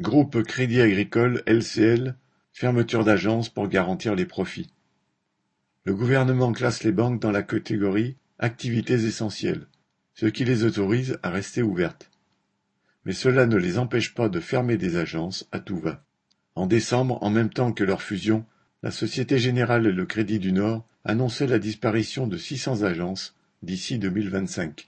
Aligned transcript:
Groupe 0.00 0.44
Crédit 0.44 0.80
Agricole 0.80 1.42
LCL, 1.48 2.14
fermeture 2.52 3.04
d'agences 3.04 3.48
pour 3.48 3.66
garantir 3.66 4.14
les 4.14 4.26
profits. 4.26 4.70
Le 5.82 5.92
gouvernement 5.92 6.52
classe 6.52 6.84
les 6.84 6.92
banques 6.92 7.20
dans 7.20 7.32
la 7.32 7.42
catégorie 7.42 8.14
activités 8.38 9.06
essentielles, 9.06 9.66
ce 10.14 10.26
qui 10.26 10.44
les 10.44 10.62
autorise 10.62 11.18
à 11.24 11.30
rester 11.30 11.62
ouvertes. 11.62 12.12
Mais 13.04 13.12
cela 13.12 13.46
ne 13.46 13.56
les 13.56 13.76
empêche 13.76 14.14
pas 14.14 14.28
de 14.28 14.38
fermer 14.38 14.76
des 14.76 14.94
agences 14.94 15.48
à 15.50 15.58
tout 15.58 15.80
va. 15.80 16.04
En 16.54 16.68
décembre, 16.68 17.18
en 17.20 17.30
même 17.30 17.50
temps 17.50 17.72
que 17.72 17.82
leur 17.82 18.00
fusion, 18.00 18.46
la 18.84 18.92
Société 18.92 19.40
Générale 19.40 19.88
et 19.88 19.92
le 19.92 20.06
Crédit 20.06 20.38
du 20.38 20.52
Nord 20.52 20.86
annonçaient 21.04 21.48
la 21.48 21.58
disparition 21.58 22.28
de 22.28 22.36
600 22.36 22.84
agences 22.84 23.34
d'ici 23.64 23.98
2025. 23.98 24.86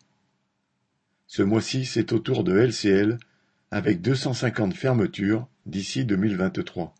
Ce 1.26 1.42
mois-ci, 1.42 1.84
c'est 1.84 2.12
au 2.12 2.20
tour 2.20 2.44
de 2.44 2.52
LCL, 2.52 3.18
avec 3.70 4.00
250 4.00 4.74
fermetures 4.74 5.46
d'ici 5.66 6.04
2023. 6.04 6.94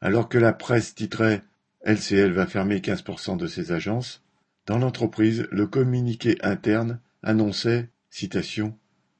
Alors 0.00 0.28
que 0.28 0.38
la 0.38 0.52
presse 0.52 0.94
titrait 0.94 1.42
LCL 1.84 2.32
va 2.32 2.46
fermer 2.46 2.78
15% 2.78 3.36
de 3.36 3.46
ses 3.46 3.72
agences, 3.72 4.22
dans 4.66 4.78
l'entreprise, 4.78 5.48
le 5.50 5.66
communiqué 5.66 6.38
interne 6.42 7.00
annonçait, 7.24 7.88
citation, 8.10 8.76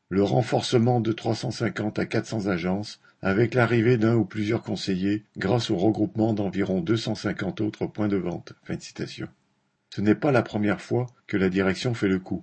le 0.09 0.22
renforcement 0.22 1.00
de 1.00 1.10
350 1.10 1.98
à 1.98 2.06
400 2.06 2.46
agences 2.46 3.00
avec 3.22 3.55
l'arrivée 3.55 3.97
d'un 3.97 4.14
ou 4.14 4.24
plusieurs 4.24 4.62
conseillers 4.62 5.24
grâce 5.36 5.70
au 5.70 5.77
regroupement 5.77 6.34
d'environ 6.34 6.80
250 6.80 7.60
autres 7.60 7.86
points 7.86 8.08
de 8.08 8.16
vente. 8.16 8.52
Ce 8.69 10.00
n'est 10.00 10.14
pas 10.14 10.33
la 10.33 10.42
première 10.42 10.80
fois 10.80 11.06
que 11.27 11.36
la 11.36 11.48
direction 11.48 11.94
fait 11.94 12.08
le 12.08 12.19
coup. 12.19 12.42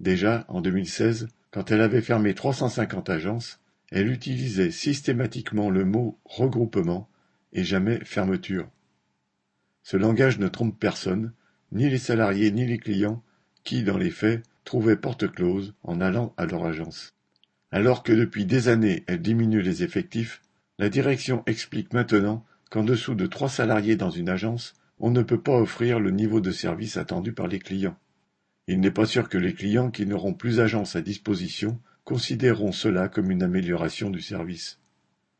Déjà, 0.00 0.44
en 0.48 0.60
2016, 0.60 1.28
quand 1.52 1.70
elle 1.70 1.82
avait 1.82 2.00
fermé 2.00 2.34
350 2.34 3.10
agences, 3.10 3.60
elle 3.90 4.10
utilisait 4.10 4.70
systématiquement 4.70 5.70
le 5.70 5.84
mot 5.84 6.18
regroupement 6.24 7.08
et 7.52 7.62
jamais 7.62 8.02
fermeture. 8.04 8.68
Ce 9.82 9.98
langage 9.98 10.38
ne 10.38 10.48
trompe 10.48 10.78
personne, 10.80 11.32
ni 11.70 11.90
les 11.90 11.98
salariés 11.98 12.50
ni 12.50 12.66
les 12.66 12.78
clients, 12.78 13.22
qui, 13.64 13.82
dans 13.82 13.98
les 13.98 14.10
faits, 14.10 14.42
trouvaient 14.64 14.96
porte 14.96 15.30
close 15.30 15.74
en 15.82 16.00
allant 16.00 16.32
à 16.38 16.46
leur 16.46 16.64
agence. 16.64 17.14
Alors 17.70 18.02
que 18.02 18.12
depuis 18.12 18.46
des 18.46 18.68
années 18.68 19.04
elle 19.06 19.20
diminue 19.20 19.62
les 19.62 19.82
effectifs, 19.82 20.40
la 20.78 20.88
direction 20.88 21.42
explique 21.46 21.92
maintenant 21.92 22.44
qu'en 22.70 22.84
dessous 22.84 23.14
de 23.14 23.26
trois 23.26 23.50
salariés 23.50 23.96
dans 23.96 24.10
une 24.10 24.30
agence, 24.30 24.74
on 24.98 25.10
ne 25.10 25.22
peut 25.22 25.40
pas 25.40 25.58
offrir 25.58 26.00
le 26.00 26.10
niveau 26.10 26.40
de 26.40 26.50
service 26.50 26.96
attendu 26.96 27.32
par 27.32 27.48
les 27.48 27.58
clients. 27.58 27.96
Il 28.68 28.80
n'est 28.80 28.90
pas 28.90 29.06
sûr 29.06 29.28
que 29.28 29.38
les 29.38 29.54
clients 29.54 29.90
qui 29.90 30.06
n'auront 30.06 30.34
plus 30.34 30.60
agence 30.60 30.94
à 30.94 31.00
disposition 31.00 31.80
considéreront 32.04 32.72
cela 32.72 33.08
comme 33.08 33.30
une 33.30 33.42
amélioration 33.42 34.10
du 34.10 34.20
service. 34.20 34.78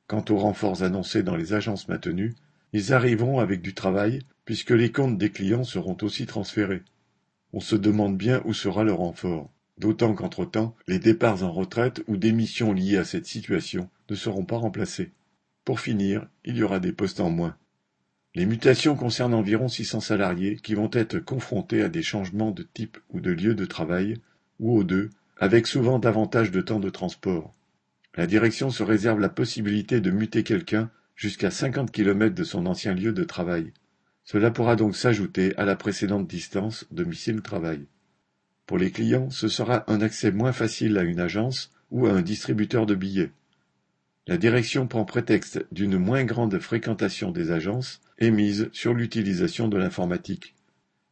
Quant 0.06 0.24
aux 0.28 0.38
renforts 0.38 0.82
annoncés 0.82 1.22
dans 1.22 1.36
les 1.36 1.52
agences 1.52 1.88
maintenues, 1.88 2.34
ils 2.72 2.92
arriveront 2.92 3.38
avec 3.38 3.62
du 3.62 3.74
travail 3.74 4.20
puisque 4.44 4.70
les 4.70 4.90
comptes 4.90 5.18
des 5.18 5.30
clients 5.30 5.64
seront 5.64 5.96
aussi 6.02 6.26
transférés. 6.26 6.82
On 7.52 7.60
se 7.60 7.76
demande 7.76 8.16
bien 8.16 8.42
où 8.44 8.54
sera 8.54 8.82
le 8.82 8.92
renfort. 8.92 9.50
D'autant 9.78 10.14
qu'entre-temps, 10.14 10.74
les 10.86 10.98
départs 10.98 11.42
en 11.44 11.52
retraite 11.52 12.02
ou 12.06 12.16
démissions 12.16 12.72
liées 12.72 12.98
à 12.98 13.04
cette 13.04 13.26
situation 13.26 13.88
ne 14.10 14.14
seront 14.14 14.44
pas 14.44 14.56
remplacés. 14.56 15.12
Pour 15.64 15.80
finir, 15.80 16.26
il 16.44 16.56
y 16.56 16.62
aura 16.62 16.80
des 16.80 16.92
postes 16.92 17.20
en 17.20 17.30
moins. 17.30 17.56
Les 18.34 18.46
mutations 18.46 18.96
concernent 18.96 19.34
environ 19.34 19.68
600 19.68 20.00
salariés 20.00 20.56
qui 20.56 20.74
vont 20.74 20.90
être 20.92 21.18
confrontés 21.18 21.82
à 21.82 21.90
des 21.90 22.02
changements 22.02 22.50
de 22.50 22.62
type 22.62 22.96
ou 23.10 23.20
de 23.20 23.30
lieu 23.30 23.54
de 23.54 23.66
travail, 23.66 24.16
ou 24.58 24.74
aux 24.76 24.84
deux, 24.84 25.10
avec 25.36 25.66
souvent 25.66 25.98
davantage 25.98 26.50
de 26.50 26.62
temps 26.62 26.80
de 26.80 26.88
transport. 26.88 27.54
La 28.16 28.26
direction 28.26 28.70
se 28.70 28.82
réserve 28.82 29.20
la 29.20 29.28
possibilité 29.28 30.00
de 30.00 30.10
muter 30.10 30.44
quelqu'un 30.44 30.90
jusqu'à 31.14 31.50
50 31.50 31.90
km 31.90 32.34
de 32.34 32.44
son 32.44 32.66
ancien 32.66 32.94
lieu 32.94 33.12
de 33.12 33.24
travail. 33.24 33.72
Cela 34.24 34.50
pourra 34.50 34.76
donc 34.76 34.96
s'ajouter 34.96 35.54
à 35.56 35.64
la 35.64 35.76
précédente 35.76 36.26
distance 36.26 36.86
domicile-travail. 36.90 37.86
Pour 38.66 38.78
les 38.78 38.90
clients, 38.90 39.28
ce 39.30 39.48
sera 39.48 39.84
un 39.90 40.00
accès 40.00 40.30
moins 40.30 40.52
facile 40.52 40.96
à 40.96 41.02
une 41.02 41.20
agence 41.20 41.70
ou 41.90 42.06
à 42.06 42.12
un 42.12 42.22
distributeur 42.22 42.86
de 42.86 42.94
billets. 42.94 43.32
La 44.28 44.36
direction 44.36 44.86
prend 44.86 45.04
prétexte 45.04 45.66
d'une 45.72 45.98
moins 45.98 46.24
grande 46.24 46.56
fréquentation 46.60 47.32
des 47.32 47.50
agences 47.50 48.00
et 48.18 48.30
mise 48.30 48.68
sur 48.72 48.94
l'utilisation 48.94 49.66
de 49.66 49.76
l'informatique. 49.76 50.54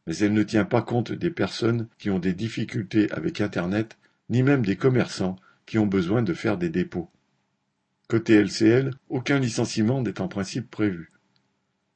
Mais 0.07 0.17
elle 0.19 0.33
ne 0.33 0.45
tient 0.45 0.65
pas 0.65 0.83
compte 0.83 1.11
des 1.11 1.31
personnes 1.31 1.89
qui 1.99 2.09
ont 2.11 2.21
des 2.21 2.35
difficultés 2.35 3.11
avec 3.11 3.41
Internet, 3.41 3.99
ni 4.29 4.45
même 4.45 4.65
des 4.65 4.77
commerçants 4.77 5.37
qui 5.67 5.79
ont 5.79 5.89
besoin 5.89 6.23
de 6.23 6.35
faire 6.35 6.57
des 6.57 6.69
dépôts. 6.69 7.11
Côté 8.07 8.41
LCL, 8.41 8.93
aucun 9.09 9.41
licenciement 9.41 10.03
n'est 10.03 10.21
en 10.21 10.29
principe 10.29 10.71
prévu. 10.71 11.11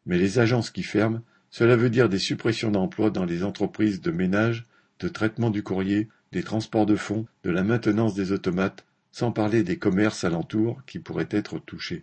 Mais 0.06 0.18
les 0.18 0.40
agences 0.40 0.70
qui 0.70 0.82
ferment, 0.82 1.22
cela 1.50 1.76
veut 1.76 1.90
dire 1.90 2.08
des 2.08 2.18
suppressions 2.18 2.72
d'emplois 2.72 3.10
dans 3.10 3.24
les 3.24 3.44
entreprises 3.44 4.00
de 4.00 4.10
ménage, 4.10 4.64
de 4.98 5.08
traitement 5.08 5.50
du 5.50 5.62
courrier, 5.62 6.08
des 6.32 6.42
transports 6.42 6.86
de 6.86 6.96
fonds, 6.96 7.26
de 7.44 7.50
la 7.50 7.62
maintenance 7.62 8.14
des 8.14 8.32
automates, 8.32 8.84
sans 9.14 9.30
parler 9.30 9.62
des 9.62 9.78
commerces 9.78 10.24
alentours 10.24 10.82
qui 10.86 10.98
pourraient 10.98 11.28
être 11.30 11.60
touchés. 11.60 12.02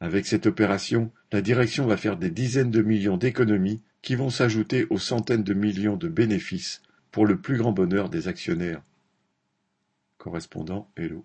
Avec 0.00 0.26
cette 0.26 0.44
opération, 0.44 1.10
la 1.32 1.40
direction 1.40 1.86
va 1.86 1.96
faire 1.96 2.18
des 2.18 2.30
dizaines 2.30 2.70
de 2.70 2.82
millions 2.82 3.16
d'économies 3.16 3.80
qui 4.02 4.14
vont 4.14 4.28
s'ajouter 4.28 4.86
aux 4.90 4.98
centaines 4.98 5.44
de 5.44 5.54
millions 5.54 5.96
de 5.96 6.08
bénéfices 6.08 6.82
pour 7.10 7.24
le 7.24 7.40
plus 7.40 7.56
grand 7.56 7.72
bonheur 7.72 8.10
des 8.10 8.28
actionnaires. 8.28 8.82
Correspondant 10.18 10.90
Hello. 10.94 11.22